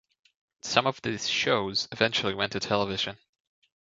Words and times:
Some 0.63 0.87
of 0.87 0.99
these 1.03 1.29
shows 1.29 1.87
eventually 1.91 2.33
went 2.33 2.53
to 2.53 2.59
television. 2.59 3.19